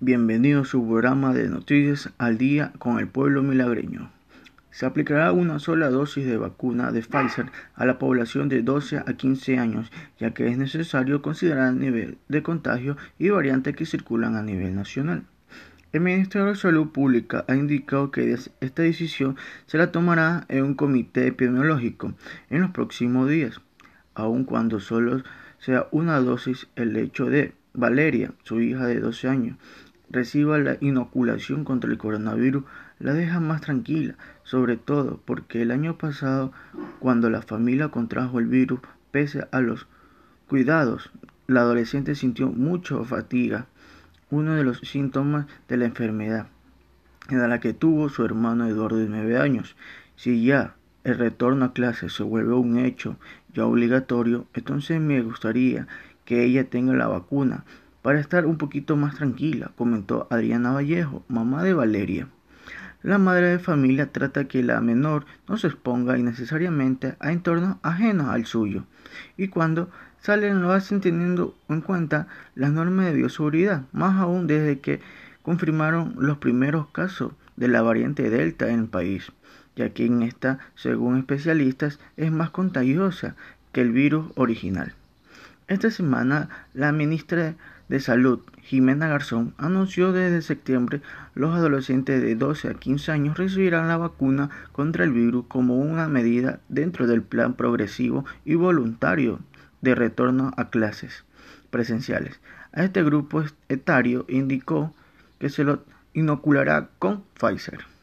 [0.00, 4.10] Bienvenido a su programa de noticias al día con el pueblo milagreño.
[4.72, 9.04] Se aplicará una sola dosis de vacuna de Pfizer a la población de 12 a
[9.04, 14.34] 15 años, ya que es necesario considerar el nivel de contagio y variantes que circulan
[14.34, 15.22] a nivel nacional.
[15.92, 19.36] El Ministerio de Salud Pública ha indicado que esta decisión
[19.66, 22.14] se la tomará en un comité epidemiológico
[22.50, 23.60] en los próximos días,
[24.14, 25.22] aun cuando solo
[25.60, 29.56] sea una dosis el hecho de Valeria, su hija de 12 años,
[30.08, 32.64] reciba la inoculación contra el coronavirus
[33.00, 34.14] la deja más tranquila,
[34.44, 36.52] sobre todo porque el año pasado,
[37.00, 39.88] cuando la familia contrajo el virus, pese a los
[40.48, 41.10] cuidados,
[41.46, 43.66] la adolescente sintió mucha fatiga,
[44.30, 46.46] uno de los síntomas de la enfermedad,
[47.28, 49.76] en la que tuvo su hermano Eduardo de 9 años.
[50.16, 53.16] Si ya el retorno a clase se vuelve un hecho
[53.52, 55.86] ya obligatorio, entonces me gustaría
[56.24, 57.64] que ella tenga la vacuna
[58.02, 62.28] para estar un poquito más tranquila, comentó Adriana Vallejo, mamá de Valeria.
[63.02, 68.28] La madre de familia trata que la menor no se exponga innecesariamente a entornos ajenos
[68.28, 68.84] al suyo,
[69.36, 74.80] y cuando salen lo hacen teniendo en cuenta las normas de bioseguridad, más aún desde
[74.80, 75.00] que
[75.42, 79.32] confirmaron los primeros casos de la variante Delta en el país,
[79.76, 83.36] ya que en esta, según especialistas, es más contagiosa
[83.72, 84.94] que el virus original.
[85.66, 87.54] Esta semana, la ministra
[87.88, 91.00] de Salud, Jimena Garzón, anunció desde septiembre
[91.34, 96.06] los adolescentes de 12 a 15 años recibirán la vacuna contra el virus como una
[96.06, 99.40] medida dentro del plan progresivo y voluntario
[99.80, 101.24] de retorno a clases
[101.70, 102.40] presenciales.
[102.74, 104.94] A este grupo etario indicó
[105.38, 107.93] que se lo inoculará con Pfizer.